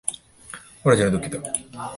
[0.85, 1.35] ওটার জন্য দুঃখিত।